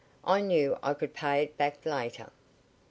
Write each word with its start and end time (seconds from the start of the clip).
I 0.25 0.41
knew 0.41 0.77
I 0.81 0.95
could 0.95 1.13
pay 1.13 1.43
it 1.43 1.57
back 1.57 1.85
later. 1.85 2.31